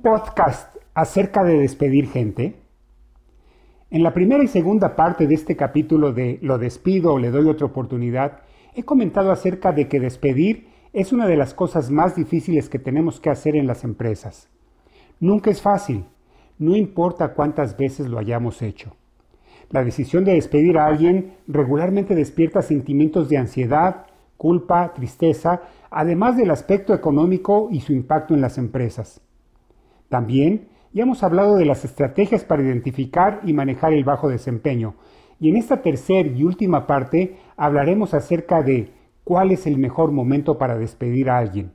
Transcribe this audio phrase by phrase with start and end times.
[0.00, 2.56] podcast acerca de despedir gente?
[3.90, 7.48] En la primera y segunda parte de este capítulo de Lo despido o le doy
[7.48, 8.40] otra oportunidad,
[8.74, 13.20] he comentado acerca de que despedir es una de las cosas más difíciles que tenemos
[13.20, 14.48] que hacer en las empresas.
[15.18, 16.04] Nunca es fácil,
[16.58, 18.96] no importa cuántas veces lo hayamos hecho.
[19.70, 24.06] La decisión de despedir a alguien regularmente despierta sentimientos de ansiedad,
[24.36, 29.20] culpa, tristeza, además del aspecto económico y su impacto en las empresas.
[30.10, 34.96] También ya hemos hablado de las estrategias para identificar y manejar el bajo desempeño,
[35.38, 38.92] y en esta tercera y última parte hablaremos acerca de
[39.22, 41.72] cuál es el mejor momento para despedir a alguien.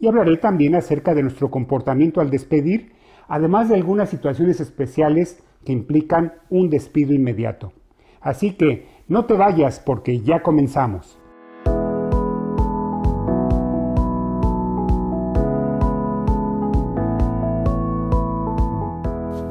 [0.00, 2.92] Y hablaré también acerca de nuestro comportamiento al despedir,
[3.28, 7.72] además de algunas situaciones especiales que implican un despido inmediato.
[8.20, 11.21] Así que no te vayas porque ya comenzamos.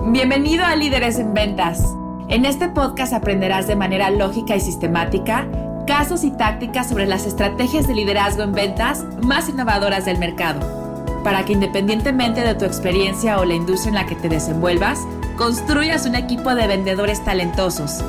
[0.03, 1.95] Bienvenido a Líderes en Ventas.
[2.27, 5.47] En este podcast aprenderás de manera lógica y sistemática
[5.85, 10.59] casos y tácticas sobre las estrategias de liderazgo en ventas más innovadoras del mercado,
[11.23, 14.99] para que independientemente de tu experiencia o la industria en la que te desenvuelvas,
[15.38, 18.03] construyas un equipo de vendedores talentosos.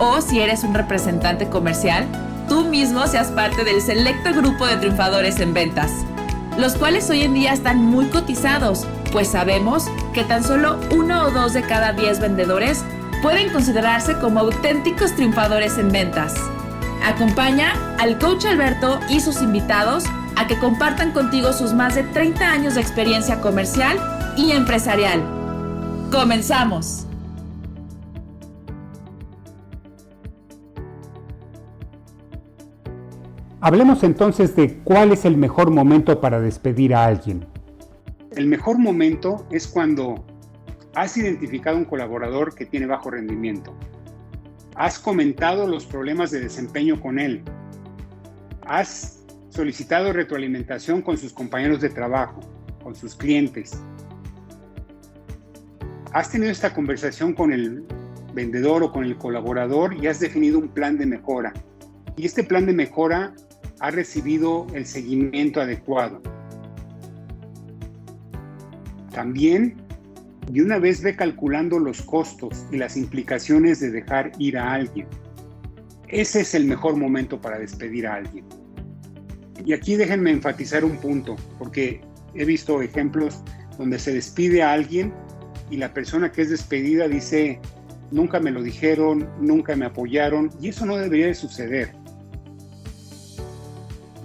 [0.00, 2.04] O si eres un representante comercial,
[2.48, 5.92] tú mismo seas parte del selecto grupo de triunfadores en ventas,
[6.58, 11.30] los cuales hoy en día están muy cotizados pues sabemos que tan solo uno o
[11.30, 12.84] dos de cada diez vendedores
[13.22, 16.34] pueden considerarse como auténticos triunfadores en ventas.
[17.04, 20.04] Acompaña al coach Alberto y sus invitados
[20.36, 23.98] a que compartan contigo sus más de 30 años de experiencia comercial
[24.36, 25.22] y empresarial.
[26.12, 27.06] ¡Comenzamos!
[33.60, 37.44] Hablemos entonces de cuál es el mejor momento para despedir a alguien.
[38.36, 40.24] El mejor momento es cuando
[40.94, 43.74] has identificado un colaborador que tiene bajo rendimiento.
[44.74, 47.42] Has comentado los problemas de desempeño con él.
[48.62, 52.40] Has solicitado retroalimentación con sus compañeros de trabajo,
[52.82, 53.80] con sus clientes.
[56.12, 57.84] Has tenido esta conversación con el
[58.34, 61.54] vendedor o con el colaborador y has definido un plan de mejora.
[62.16, 63.32] Y este plan de mejora
[63.80, 66.20] ha recibido el seguimiento adecuado
[69.18, 69.74] también,
[70.52, 75.08] y una vez ve calculando los costos y las implicaciones de dejar ir a alguien.
[76.06, 78.44] Ese es el mejor momento para despedir a alguien.
[79.66, 82.00] Y aquí déjenme enfatizar un punto, porque
[82.36, 83.42] he visto ejemplos
[83.76, 85.12] donde se despide a alguien
[85.68, 87.58] y la persona que es despedida dice,
[88.12, 91.90] nunca me lo dijeron, nunca me apoyaron, y eso no debería de suceder.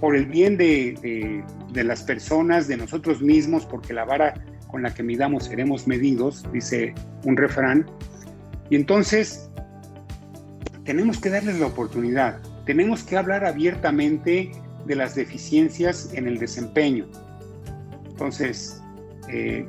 [0.00, 4.34] Por el bien de, de las personas, de nosotros mismos, porque la vara
[4.74, 6.92] con la que midamos seremos medidos, dice
[7.22, 7.86] un refrán.
[8.70, 9.48] Y entonces
[10.84, 14.50] tenemos que darles la oportunidad, tenemos que hablar abiertamente
[14.84, 17.06] de las deficiencias en el desempeño.
[18.04, 18.82] Entonces,
[19.28, 19.64] eh,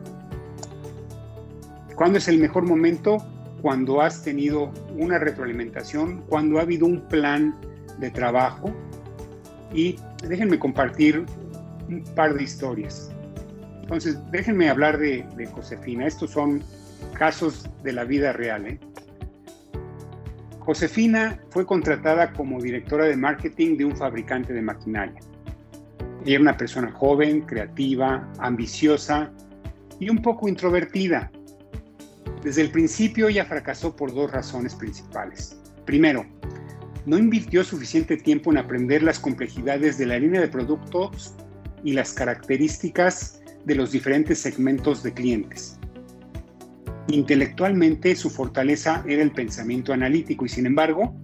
[1.93, 3.17] ¿cuándo es el mejor momento?
[3.61, 7.55] Cuando has tenido una retroalimentación, cuando ha habido un plan
[7.99, 8.73] de trabajo.
[9.71, 11.27] Y déjenme compartir
[11.89, 13.14] un par de historias.
[13.85, 15.23] Entonces, déjenme hablar de,
[15.53, 16.07] Josefina.
[16.07, 16.63] Estos son
[17.13, 18.65] casos de la vida real.
[18.65, 18.79] ¿eh?
[20.57, 25.19] Josefina fue contratada como directora de marketing de un fabricante de maquinaria.
[26.23, 29.31] Ella era una persona joven, creativa, ambiciosa
[29.99, 31.31] y un poco introvertida.
[32.41, 35.61] Desde el principio ella fracasó por dos razones principales.
[35.85, 36.25] Primero,
[37.05, 41.35] no invirtió suficiente tiempo en aprender las complejidades de la línea de productos
[41.83, 45.79] y las características de los diferentes segmentos de clientes.
[47.07, 51.15] Intelectualmente su fortaleza era el pensamiento analítico y sin embargo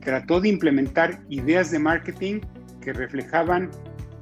[0.00, 2.40] trató de implementar ideas de marketing
[2.80, 3.70] que reflejaban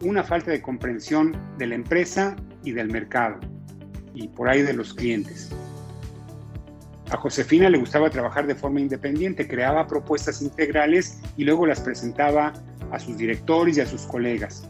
[0.03, 3.38] una falta de comprensión de la empresa y del mercado
[4.15, 5.50] y por ahí de los clientes.
[7.11, 12.53] A Josefina le gustaba trabajar de forma independiente, creaba propuestas integrales y luego las presentaba
[12.91, 14.69] a sus directores y a sus colegas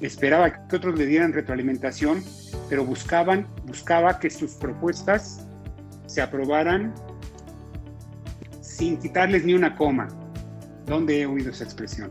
[0.00, 2.22] esperaba que otros le dieran retroalimentación,
[2.68, 5.46] pero buscaban, buscaba que sus propuestas
[6.06, 6.94] se aprobaran
[8.60, 10.08] sin quitarles ni una coma.
[10.86, 12.10] ¿Dónde he oído esa expresión?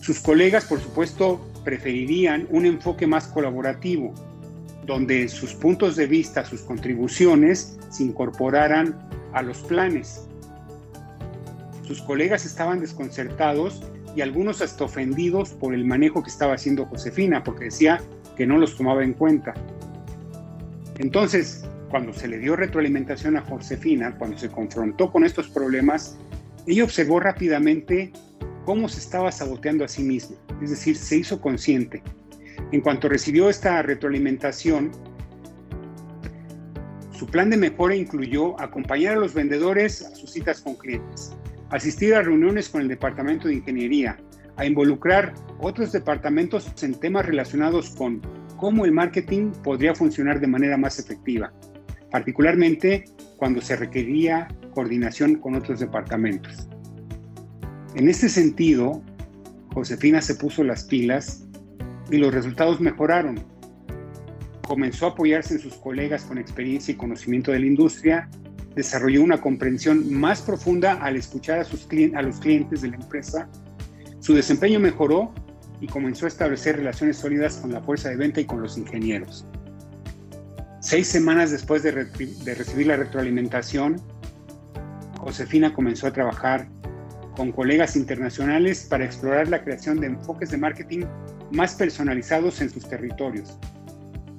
[0.00, 4.12] Sus colegas, por supuesto, preferirían un enfoque más colaborativo,
[4.86, 8.98] donde sus puntos de vista, sus contribuciones se incorporaran
[9.32, 10.26] a los planes.
[11.86, 13.82] Sus colegas estaban desconcertados
[14.16, 18.00] y algunos hasta ofendidos por el manejo que estaba haciendo Josefina, porque decía
[18.36, 19.54] que no los tomaba en cuenta.
[20.98, 26.16] Entonces, cuando se le dio retroalimentación a Josefina, cuando se confrontó con estos problemas,
[26.66, 28.12] ella observó rápidamente
[28.64, 32.02] cómo se estaba saboteando a sí misma, es decir, se hizo consciente.
[32.72, 34.92] En cuanto recibió esta retroalimentación,
[37.12, 41.34] su plan de mejora incluyó acompañar a los vendedores a sus citas con clientes,
[41.70, 44.18] asistir a reuniones con el departamento de ingeniería,
[44.56, 48.20] a involucrar otros departamentos en temas relacionados con
[48.56, 51.52] cómo el marketing podría funcionar de manera más efectiva,
[52.10, 53.04] particularmente
[53.36, 56.68] cuando se requería coordinación con otros departamentos.
[57.94, 59.02] En este sentido,
[59.72, 61.46] Josefina se puso las pilas
[62.10, 63.42] y los resultados mejoraron.
[64.66, 68.28] Comenzó a apoyarse en sus colegas con experiencia y conocimiento de la industria,
[68.74, 73.48] desarrolló una comprensión más profunda al escuchar a, sus los clientes de la empresa,
[74.20, 75.32] su desempeño mejoró
[75.80, 79.46] y comenzó a establecer relaciones sólidas con la fuerza de venta y con los ingenieros.
[80.80, 84.00] Seis semanas después de, de recibir la retroalimentación,
[85.18, 86.68] Josefina comenzó a trabajar
[87.36, 91.04] con colegas internacionales para explorar la creación de enfoques de marketing
[91.50, 93.58] más personalizados en sus territorios.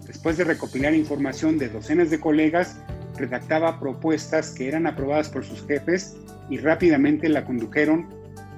[0.06, 2.77] Después de recopilar información de docenas de colegas,
[3.21, 6.18] redactaba propuestas que eran aprobadas por sus jefes
[6.50, 8.09] y rápidamente la condujeron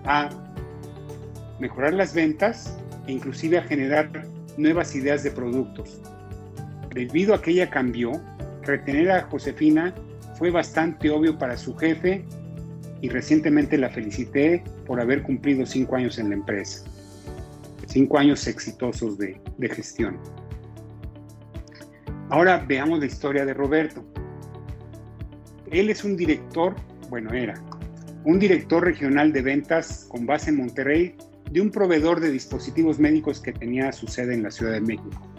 [0.06, 0.30] a
[1.60, 2.78] mejorar las ventas
[3.08, 4.10] e inclusive a generar
[4.58, 6.02] nuevas ideas de productos.
[6.94, 8.12] Debido a que ella cambió,
[8.64, 9.94] retener a Josefina
[10.38, 12.24] fue bastante obvio para su jefe
[13.02, 16.86] y recientemente la felicité por haber cumplido cinco años en la empresa.
[17.88, 20.18] Cinco años exitosos de, de gestión.
[22.30, 24.04] Ahora veamos la historia de Roberto.
[25.74, 26.76] Él es un director,
[27.10, 27.56] bueno, era
[28.26, 31.16] un director regional de ventas con base en Monterrey
[31.52, 35.34] de un proveedor de dispositivos médicos que tenía su sede en la Ciudad de México.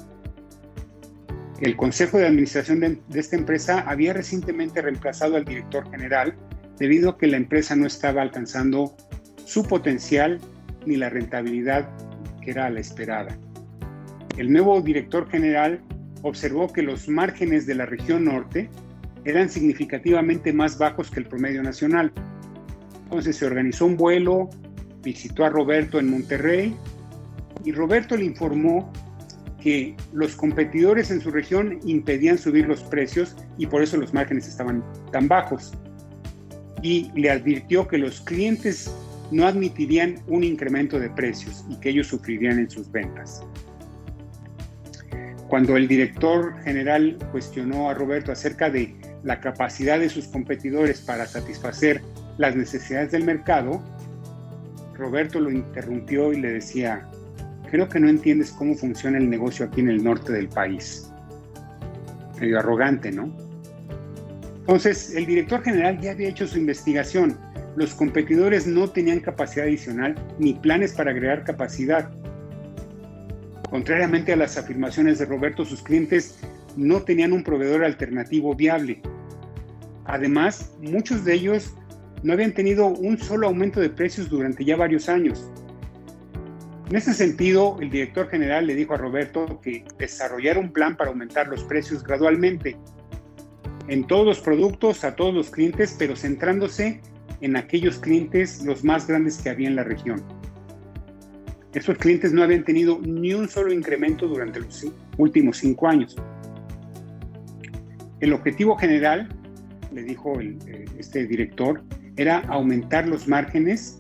[1.61, 6.35] El Consejo de Administración de, esta empresa había recientemente reemplazado al director general
[6.81, 8.97] debido a que la empresa no estaba alcanzando
[9.45, 10.41] su potencial
[10.85, 11.89] ni la rentabilidad
[12.43, 13.39] que era la esperada.
[14.37, 15.81] El nuevo director general
[16.23, 18.69] observó que los márgenes de la región norte
[19.25, 22.13] eran significativamente más bajos que el promedio nacional.
[23.05, 24.51] Entonces se organizó un vuelo,
[25.03, 26.77] visitó a Roberto en Monterrey
[27.65, 28.93] y Roberto le informó
[29.61, 34.47] que los competidores en su región impedían subir los precios y por eso los márgenes
[34.47, 35.73] estaban tan bajos.
[36.83, 38.95] Y le advirtió que los clientes
[39.31, 43.43] no admitirían un incremento de precios y que ellos sufrirían en sus ventas.
[45.49, 48.95] Cuando el director general cuestionó a Roberto acerca de
[49.25, 52.03] la capacidad de sus competidores para satisfacer
[52.39, 53.83] las necesidades del mercado,
[54.97, 57.09] Roberto lo interrumpió y le decía,
[57.71, 61.11] creo que no entiendes cómo funciona el negocio aquí en el norte del país.
[62.41, 63.35] Medio arrogante, ¿no?
[64.61, 67.37] Entonces, el director general ya había hecho su investigación.
[67.77, 72.11] Los competidores no tenían capacidad adicional ni planes para agregar capacidad.
[73.69, 76.39] Contrariamente a las afirmaciones de Roberto, sus clientes
[76.77, 79.03] no tenían un proveedor alternativo viable.
[80.07, 81.75] Además, muchos de ellos
[82.23, 85.51] no habían tenido un solo aumento de precios durante ya varios años.
[86.89, 91.11] En ese sentido, el director general le dijo a Roberto que desarrollara un plan para
[91.11, 92.77] aumentar los precios gradualmente
[93.89, 97.01] en todos los productos, a todos los clientes, pero centrándose
[97.41, 100.23] en aquellos clientes los más grandes que había en la región.
[101.75, 104.87] Estos clientes no habían tenido ni un solo incremento durante los
[105.19, 106.17] últimos cinco años.
[108.21, 109.29] El objetivo general,
[109.95, 111.83] le dijo eh, este director,
[112.17, 113.97] era aumentar los márgenes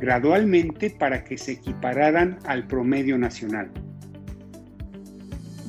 [0.00, 3.70] gradualmente para que se equipararan al promedio nacional.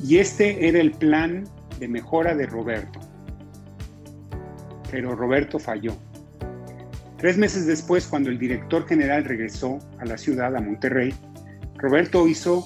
[0.04, 1.46] Y este era el plan
[1.80, 3.00] de mejora de Roberto.
[4.90, 5.96] Pero Roberto falló.
[7.18, 11.14] Tres meses después, cuando el director general regresó a la ciudad, a Monterrey,
[11.78, 12.66] Roberto hizo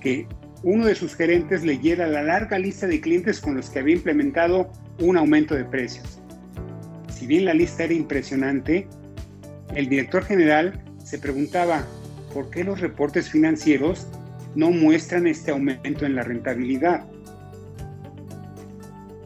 [0.00, 0.26] que
[0.62, 4.70] uno de sus gerentes leyera la larga lista de clientes con los que había implementado
[5.00, 6.20] un aumento de precios
[7.20, 8.88] si bien la lista era impresionante,
[9.74, 11.84] el director general se preguntaba
[12.32, 14.06] por qué los reportes financieros
[14.54, 17.04] no muestran este aumento en la rentabilidad.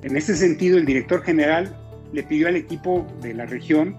[0.02, 1.72] En ese sentido, el director general
[2.12, 3.96] le pidió al equipo de la región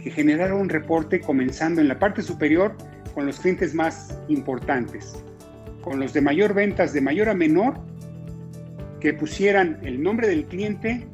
[0.00, 2.76] que generara un reporte comenzando en la parte superior
[3.14, 5.12] con los clientes más importantes,
[5.82, 7.80] con los de mayor ventas de mayor a menor,
[9.04, 11.06] que pusieran el nombre del cliente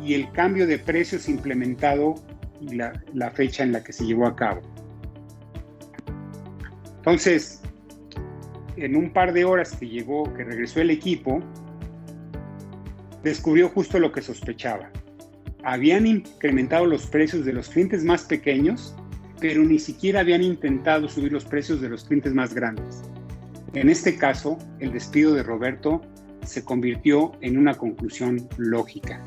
[0.00, 2.14] y el cambio de precios implementado
[2.60, 4.62] y la, fecha en la que se llevó a cabo.
[6.98, 7.60] Entonces,
[8.76, 11.42] en un par de horas que llegó, que regresó el equipo,
[13.24, 14.90] descubrió justo lo que sospechaba.
[15.64, 18.94] Habían incrementado los precios de los clientes más pequeños,
[19.40, 23.02] pero ni siquiera habían intentado subir los precios de los clientes más grandes.
[23.72, 26.00] En este caso, el despido de Roberto
[26.46, 29.24] se convirtió en una conclusión lógica.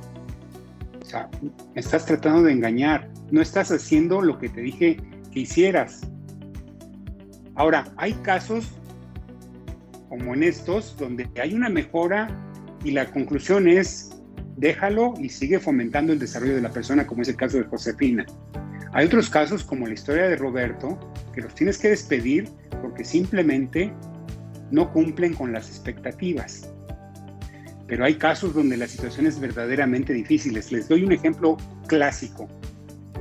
[1.02, 1.30] O sea,
[1.76, 4.98] estás tratando de engañar, no estás haciendo lo que te dije
[5.32, 6.02] que hicieras.
[7.56, 8.72] Ahora, hay casos
[10.10, 12.28] como en estos donde hay una mejora
[12.84, 14.10] y la conclusión es
[14.58, 18.26] déjalo y sigue fomentando el desarrollo de la persona, como es el caso de Josefina.
[18.94, 20.98] Hay otros casos, como la historia de Roberto,
[21.34, 22.50] que los tienes que despedir
[22.82, 23.94] porque simplemente
[24.72, 26.74] no cumplen con las expectativas.
[27.88, 30.54] Pero hay casos donde la situación es verdaderamente difícil.
[30.54, 32.48] Les doy un ejemplo clásico.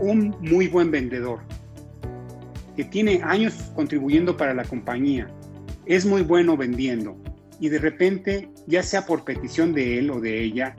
[0.00, 1.40] Un muy buen vendedor
[2.76, 5.28] que tiene años contribuyendo para la compañía,
[5.86, 7.16] es muy bueno vendiendo
[7.58, 10.76] y de repente, ya sea por petición de él o de ella,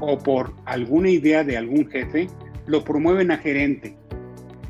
[0.00, 2.28] o por alguna idea de algún jefe,
[2.66, 3.96] lo promueven a gerente.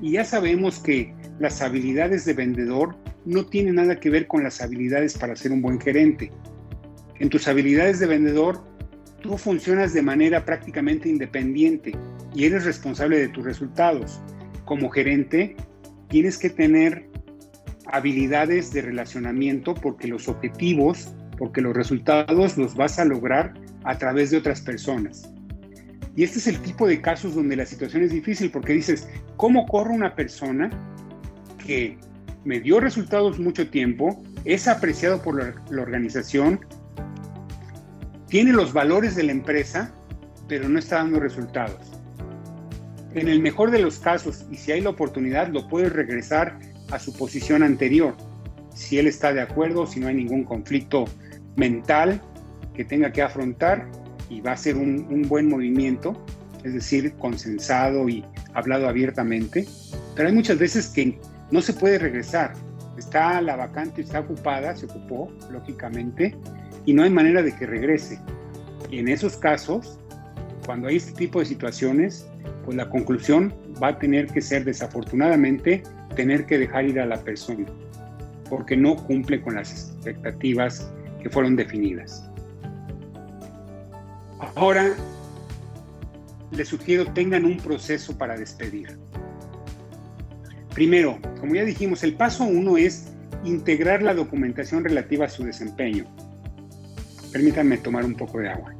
[0.00, 4.62] Y ya sabemos que las habilidades de vendedor no tienen nada que ver con las
[4.62, 6.31] habilidades para ser un buen gerente.
[7.18, 8.62] En tus habilidades de vendedor,
[9.20, 11.92] tú funcionas de manera prácticamente independiente
[12.35, 14.20] y eres responsable de tus resultados.
[14.64, 15.56] Como gerente,
[16.08, 17.08] tienes que tener
[17.87, 23.54] habilidades de relacionamiento porque los objetivos, porque los resultados los vas a lograr
[23.85, 25.30] a través de otras personas.
[26.16, 29.66] Y este es el tipo de casos donde la situación es difícil porque dices, ¿cómo
[29.66, 30.70] corre una persona
[31.64, 31.99] que
[32.44, 36.61] me dio resultados mucho tiempo, es apreciado por la, la organización,
[38.37, 39.90] tiene los valores de la empresa,
[40.47, 41.81] pero no está dando resultados?
[43.14, 46.59] En el mejor de los casos, y si hay la oportunidad, lo puedes regresar
[46.90, 48.14] a su posición anterior.
[48.75, 51.07] Si él está de acuerdo, si no hay ningún conflicto
[51.57, 52.21] mental
[52.75, 53.88] que tenga que afrontar
[54.28, 56.23] y va a ser un, buen movimiento,
[56.62, 59.66] es decir, consensado y hablado abiertamente.
[60.14, 61.19] Pero hay muchas veces que
[61.50, 62.52] no se puede regresar.
[62.99, 66.37] Está la vacante, está ocupada, se ocupó, lógicamente,
[66.87, 68.19] y no hay manera de que regrese.
[68.90, 69.99] En esos casos,
[70.64, 72.26] cuando hay este tipo de situaciones,
[72.64, 73.52] pues la conclusión
[73.83, 75.83] va a tener que ser desafortunadamente
[76.14, 77.66] tener que dejar ir a la persona
[78.49, 80.90] porque no cumple con las expectativas
[81.23, 82.28] que fueron definidas.
[84.55, 84.95] Ahora,
[86.50, 88.97] les sugiero tengan un proceso para despedir.
[90.75, 93.09] Primero, como ya dijimos, el paso uno es
[93.45, 96.05] integrar la documentación relativa a su desempeño.
[97.37, 98.75] Permítanme tomar un poco de agua.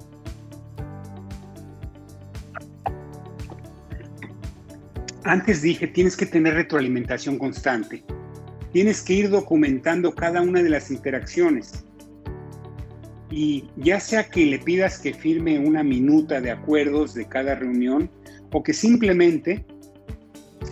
[5.25, 8.03] Antes dije, tienes que tener retroalimentación constante.
[8.73, 11.85] Tienes que ir documentando cada una de las interacciones.
[13.31, 18.11] Y ya sea que le pidas que firme una minuta de acuerdos de cada reunión
[18.53, 19.67] o que simplemente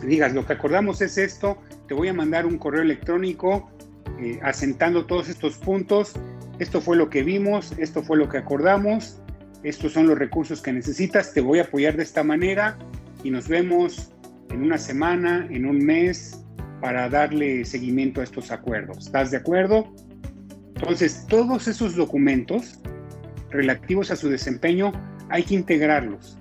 [0.07, 3.69] digas, lo que acordamos es esto, te voy a mandar un correo electrónico
[4.19, 6.15] eh, asentando todos estos puntos,
[6.59, 9.21] esto fue lo que vimos, esto fue lo que acordamos,
[9.63, 12.79] estos son los recursos que necesitas, te voy a apoyar de esta manera
[13.23, 14.13] y nos vemos
[14.51, 16.45] en una semana, en un mes,
[16.81, 19.07] para darle seguimiento a estos acuerdos.
[19.07, 19.93] ¿Estás de acuerdo?
[20.77, 22.79] Entonces, todos esos documentos
[23.51, 24.93] relativos a su desempeño
[25.31, 26.39] hay que integrarlos.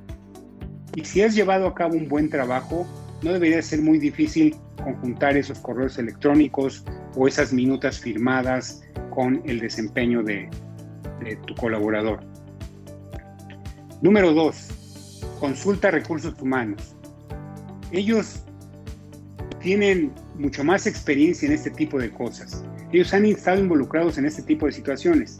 [0.95, 2.85] Y si has llevado a cabo un buen trabajo,
[3.23, 6.83] no debería ser muy difícil conjuntar esos correos electrónicos
[7.15, 10.49] o esas minutas firmadas con el desempeño de,
[11.47, 12.19] tu colaborador.
[14.01, 16.93] Número dos, consulta recursos humanos
[17.93, 18.43] ellos
[19.61, 22.63] tienen mucho más experiencia en este tipo de cosas.
[22.91, 25.37] Ellos han estado involucrados en este tipo de situaciones.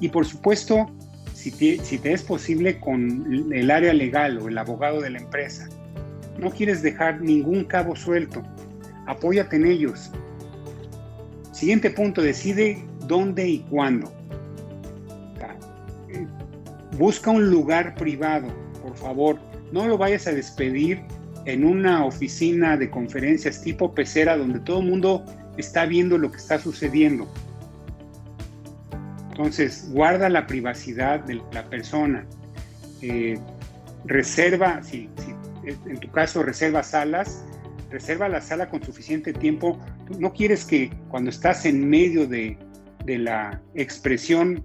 [0.00, 0.86] Y por supuesto,
[1.34, 5.68] si te, es posible con el área legal o el abogado de la empresa,
[6.38, 8.42] no quieres dejar ningún cabo suelto,
[9.06, 10.12] apóyate en ellos.
[11.58, 14.12] Siguiente punto, decide dónde y cuándo.
[16.96, 18.46] Busca un lugar privado,
[18.80, 19.40] por favor.
[19.72, 21.02] No lo vayas a despedir
[21.46, 25.24] en una oficina de conferencias tipo pecera donde todo el mundo
[25.56, 27.26] está viendo lo que está sucediendo.
[29.30, 32.24] Entonces, guarda la privacidad de la persona.
[33.02, 33.36] Eh,
[34.04, 35.08] reserva, si,
[35.64, 37.44] en tu caso reserva salas,
[37.90, 39.78] reserva la sala con suficiente tiempo.
[40.18, 42.58] No quieres que cuando estás en medio de,
[43.04, 44.64] de la expresión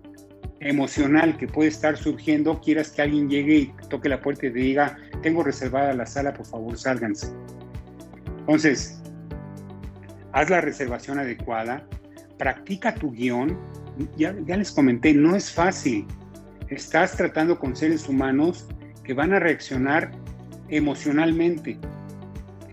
[0.59, 4.59] emocional que puede estar surgiendo, quieras que alguien llegue y toque la puerta y te
[4.59, 7.27] diga, tengo reservada la sala, por favor, sálganse.
[8.39, 9.01] Entonces,
[10.31, 11.85] haz la reservación adecuada,
[12.37, 13.57] practica tu guion.
[14.17, 16.07] Ya, ya les comenté, no es fácil.
[16.69, 18.67] Estás tratando con seres humanos
[19.03, 20.11] que van a reaccionar
[20.69, 21.77] emocionalmente.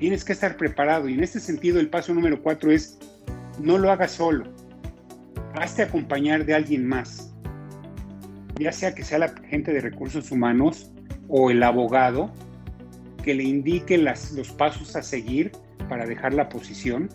[0.00, 2.98] Tienes que estar preparado y en este sentido el paso número cuatro es
[3.62, 4.44] no lo hagas solo.
[5.52, 7.34] Hazte acompañar de alguien más.
[8.58, 10.90] Ya sea que sea la gente de recursos humanos
[11.28, 12.32] o el abogado
[13.22, 15.52] que le indique las, los pasos a seguir
[15.90, 17.10] para dejar la posición.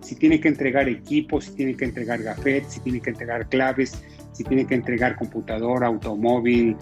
[0.00, 4.02] Si tiene que entregar equipos, si tiene que entregar gafetes, si tiene que entregar claves,
[4.32, 6.74] si tiene que entregar computadora, automóvil,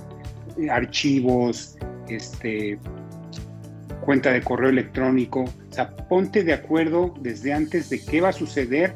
[0.71, 1.77] archivos,
[2.09, 2.79] este,
[4.09, 5.41] cuenta de correo electrónico.
[5.43, 8.95] O sea, ponte de acuerdo desde antes de qué va a suceder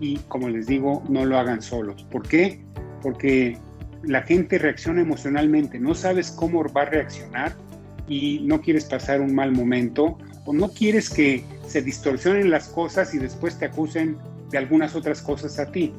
[0.00, 2.02] y, como les digo, no lo hagan solos.
[2.10, 2.60] ¿Por qué?
[3.00, 3.56] Porque
[4.02, 7.54] la gente reacciona emocionalmente, no sabes cómo va a reaccionar
[8.06, 13.14] y no quieres pasar un mal momento o no quieres que se distorsionen las cosas
[13.14, 14.18] y después te acusen
[14.50, 15.94] de algunas otras cosas a ti.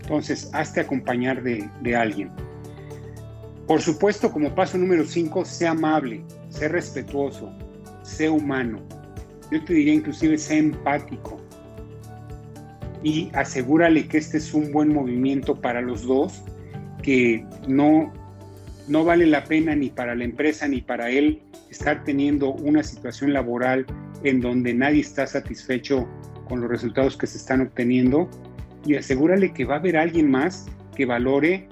[0.00, 2.30] Entonces, hazte acompañar de, de alguien.
[3.66, 7.52] Por supuesto, como paso número 5, sé amable, sé respetuoso,
[8.02, 8.78] sé humano.
[9.50, 11.40] Yo te diría inclusive sé empático.
[13.02, 16.42] Y asegúrale que este es un buen movimiento para los dos,
[17.02, 18.12] que no,
[18.86, 23.32] no vale la pena ni para la empresa ni para él estar teniendo una situación
[23.32, 23.86] laboral
[24.22, 26.06] en donde nadie está satisfecho
[26.48, 28.28] con los resultados que se están obteniendo
[28.84, 31.66] y asegúrale que va a haber alguien más que valore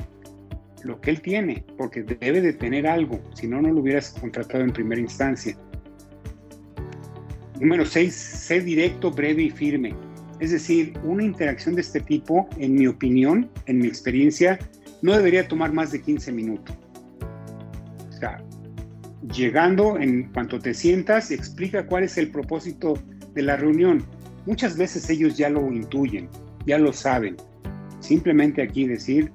[0.85, 4.65] lo que él tiene, porque debe de tener algo, si no, no lo hubieras contratado
[4.65, 5.57] en primera instancia.
[7.61, 9.95] Número 6, sé directo, breve y firme.
[10.39, 14.59] Es decir, una interacción de este tipo, en mi opinión, en mi experiencia,
[15.03, 16.75] no debería tomar más de 15 minutos.
[18.09, 18.43] O sea,
[19.35, 22.95] llegando en cuanto te sientas, explica cuál es el propósito
[23.35, 24.05] de la reunión.
[24.47, 26.29] Muchas veces ellos ya lo intuyen,
[26.67, 27.37] ya lo saben.
[28.01, 29.31] Simplemente aquí decir,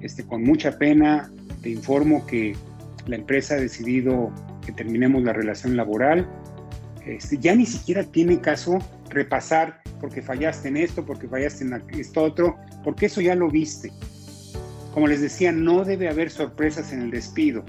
[0.00, 1.30] este, con mucha pena
[1.62, 2.56] te informo que
[3.06, 4.32] la empresa ha decidido
[4.64, 6.28] que terminemos la relación laboral.
[7.06, 12.22] Este, ya ni siquiera tiene caso repasar porque fallaste en esto, porque fallaste en esto
[12.22, 13.92] otro, porque eso ya lo viste.
[14.94, 17.64] Como les decía, no debe haber sorpresas en el despido.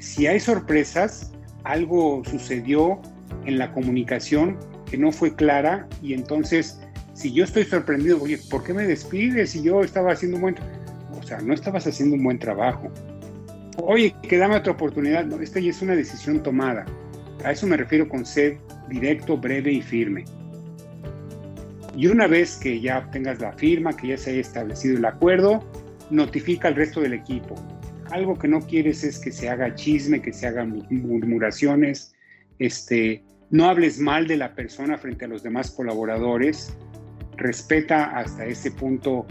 [0.00, 1.32] Si hay sorpresas,
[1.64, 3.00] algo sucedió
[3.44, 4.58] en la comunicación
[4.90, 6.80] que no fue clara y entonces
[7.14, 10.56] si yo estoy sorprendido, oye, ¿por qué me despides si yo estaba haciendo un buen
[10.58, 10.85] o
[11.26, 12.90] sea, no estabas haciendo un buen trabajo.
[13.78, 15.24] Oye, que dame otra oportunidad.
[15.24, 16.86] No, esta ya es una decisión tomada.
[17.44, 18.58] A eso me refiero con ser
[18.88, 20.24] directo, breve y firme.
[21.96, 25.64] Y una vez que ya tengas la firma, que ya se haya establecido el acuerdo,
[26.10, 27.54] notifica al resto del equipo.
[28.10, 32.14] Algo que no quieres es que se haga chisme, que se hagan murmuraciones,
[32.58, 36.76] este, no hables mal de la persona frente a los demás colaboradores,
[37.36, 39.26] respeta hasta ese punto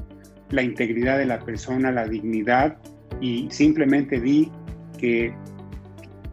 [0.49, 2.77] la integridad de la persona, la dignidad
[3.21, 4.51] y simplemente di
[4.97, 5.33] que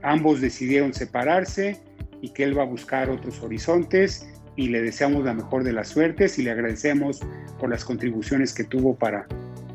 [0.03, 1.81] ambos decidieron separarse
[2.20, 5.88] y que él va a buscar otros horizontes y le deseamos la mejor de las
[5.88, 7.20] suertes y le agradecemos
[7.59, 9.27] por las contribuciones que tuvo para,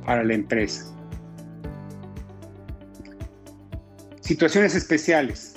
[0.05, 0.93] para la empresa.
[4.21, 5.55] Situaciones especiales.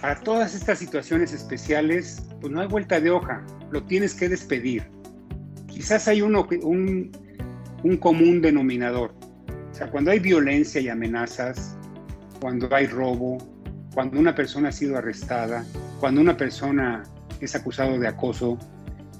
[0.00, 4.84] Para todas estas situaciones especiales, pues no hay vuelta de hoja, lo tienes que despedir.
[5.66, 7.12] Quizás hay uno, un,
[7.82, 9.14] un común denominador.
[9.70, 11.76] O sea, cuando hay violencia y amenazas,
[12.40, 13.38] cuando hay robo,
[13.94, 15.64] cuando una persona ha sido arrestada,
[16.00, 17.02] cuando una persona
[17.40, 18.58] es acusado de acoso,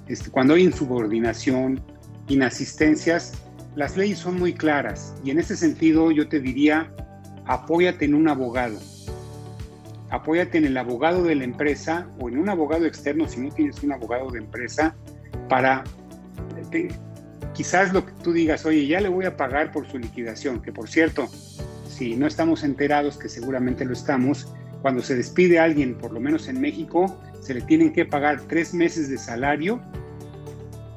[0.07, 1.81] este, cuando hay insubordinación,
[2.27, 3.33] inasistencias,
[3.75, 6.91] las leyes son muy claras y en ese sentido yo te diría,
[7.45, 8.77] apóyate en un abogado.
[10.09, 13.81] Apóyate en el abogado de la empresa o en un abogado externo si no tienes
[13.81, 14.93] un abogado de empresa
[15.47, 15.85] para
[17.53, 20.71] quizás lo que tú digas, oye, ya le voy a pagar por su liquidación, que
[20.71, 21.27] por cierto,
[21.87, 26.19] si no estamos enterados, que seguramente lo estamos, cuando se despide a alguien, por lo
[26.19, 29.81] menos en México, se le tienen que pagar tres meses de salario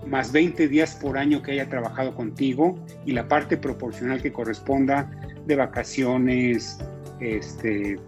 [0.07, 5.11] más 20 días por año que haya trabajado contigo y la parte proporcional que corresponda
[5.47, 6.79] de vacaciones,
[7.21, 7.99] este,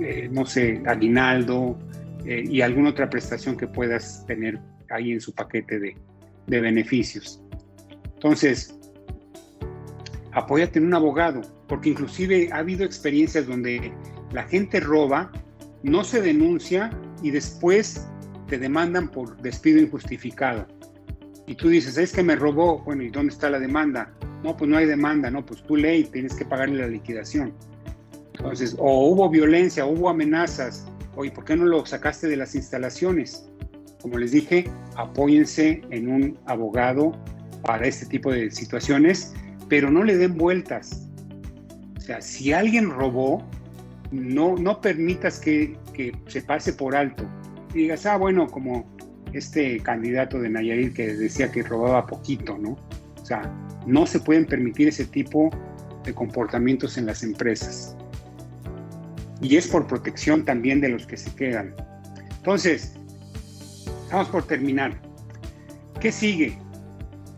[0.00, 1.78] eh, no sé, aguinaldo
[2.24, 4.58] eh, y alguna otra prestación que puedas tener
[4.90, 5.96] ahí en su paquete de,
[6.46, 7.42] de beneficios.
[8.16, 8.76] Entonces,
[10.32, 13.92] apóyate en un abogado, porque inclusive ha habido experiencias donde
[14.32, 15.30] la gente roba,
[15.82, 16.90] no se denuncia
[17.22, 18.06] y después
[18.48, 20.66] te demandan por despido injustificado.
[21.46, 24.12] Y tú dices, es que me robó, bueno, ¿y dónde está la demanda?
[24.42, 27.54] No, pues no hay demanda, no, pues tú ley, tienes que pagarle la liquidación.
[28.34, 33.48] Entonces, o hubo violencia, hubo amenazas, oye, ¿por qué no lo sacaste de las instalaciones?
[34.02, 37.12] Como les dije, apóyense en un abogado
[37.62, 39.34] para este tipo de situaciones,
[39.68, 41.08] pero no le den vueltas.
[41.96, 43.44] O sea, si alguien robó,
[44.10, 47.24] no, no permitas que, que se pase por alto.
[47.74, 48.86] Y digas, ah, bueno, como
[49.32, 52.76] este candidato de Nayarit que decía que robaba poquito, ¿no?
[53.20, 53.42] O sea,
[53.86, 55.50] no se pueden permitir ese tipo
[56.04, 57.96] de comportamientos en las empresas.
[59.40, 61.74] Y es por protección también de los que se quedan.
[62.38, 62.94] Entonces,
[64.04, 64.98] estamos por terminar.
[66.00, 66.58] ¿Qué sigue?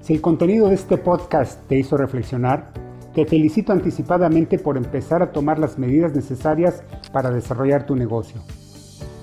[0.08, 2.70] Si el contenido de este podcast te hizo reflexionar,
[3.12, 8.40] te felicito anticipadamente por empezar a tomar las medidas necesarias para desarrollar tu negocio.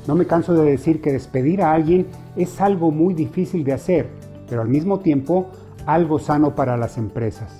[0.07, 4.09] No me canso de decir que despedir a alguien es algo muy difícil de hacer,
[4.47, 5.47] pero al mismo tiempo
[5.87, 7.57] algo sano para las empresas.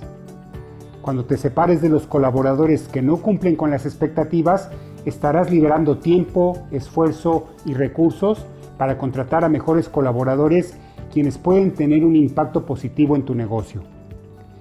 [1.02, 4.70] Cuando te separes de los colaboradores que no cumplen con las expectativas,
[5.04, 8.46] estarás liberando tiempo, esfuerzo y recursos
[8.78, 10.76] para contratar a mejores colaboradores
[11.16, 13.80] quienes pueden tener un impacto positivo en tu negocio.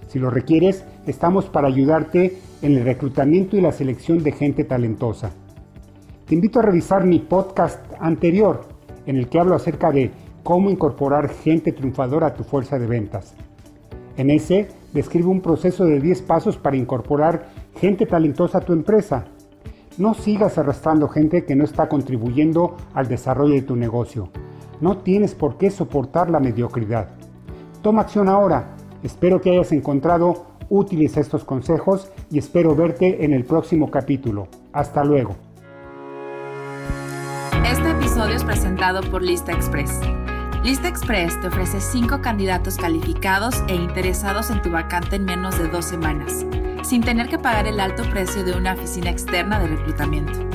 [0.08, 5.32] Si lo requieres, estamos para ayudarte en el reclutamiento y la selección de gente talentosa.
[6.26, 8.62] Te invito a revisar mi podcast anterior,
[9.06, 10.12] en el que hablo acerca de
[10.44, 13.36] cómo incorporar gente triunfadora a tu fuerza de ventas.
[14.16, 17.50] En ese describe un proceso de 10 pasos para incorporar
[17.82, 19.26] gente talentosa a tu empresa.
[19.98, 24.30] No sigas arrastrando gente que no está contribuyendo al desarrollo de tu negocio.
[24.82, 27.10] No tienes por qué soportar la mediocridad.
[27.82, 28.76] Toma acción ahora.
[29.04, 34.48] Espero que hayas encontrado útiles estos consejos y espero verte en el próximo capítulo.
[34.74, 35.36] Hasta luego.
[37.66, 40.00] Este episodio es presentado por Lista Express.
[40.64, 45.68] Lista Express te ofrece 5 candidatos calificados e interesados en tu vacante en menos de
[45.68, 46.46] dos semanas,
[46.84, 50.55] sin tener que pagar el alto precio de una oficina externa de reclutamiento.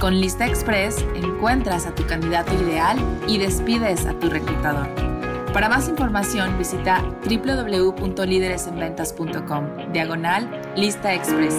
[0.00, 4.88] Con Lista Express encuentras a tu candidato ideal y despides a tu reclutador.
[5.52, 11.54] Para más información visita www.lideresenventas.com, diagonal Lista Express.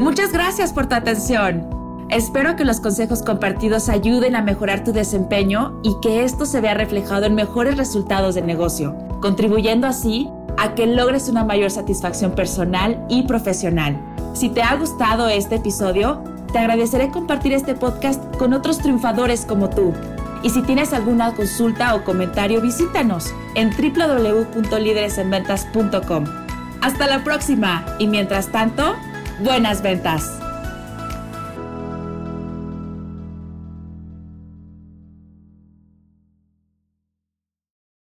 [0.00, 1.70] Muchas gracias por tu atención.
[2.10, 6.74] Espero que los consejos compartidos ayuden a mejorar tu desempeño y que esto se vea
[6.74, 13.06] reflejado en mejores resultados de negocio, contribuyendo así a que logres una mayor satisfacción personal
[13.08, 14.07] y profesional.
[14.34, 19.68] Si te ha gustado este episodio, te agradeceré compartir este podcast con otros triunfadores como
[19.68, 19.92] tú.
[20.42, 26.24] Y si tienes alguna consulta o comentario, visítanos en www.lideresenventas.com.
[26.80, 28.94] Hasta la próxima y mientras tanto,
[29.40, 30.38] buenas ventas.